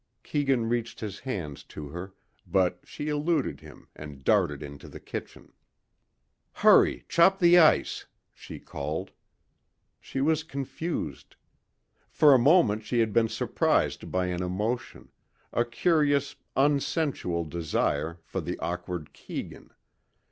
[0.23, 2.15] Keegan reached his hands to her
[2.47, 5.53] but she eluded him and darted into the kitchen.
[6.53, 9.11] "Hurry, chop the ice," she called.
[9.99, 11.35] She was confused.
[12.09, 15.11] For a moment she had been surprised by an emotion
[15.53, 19.69] a curious, unsensual desire for the awkward Keegan.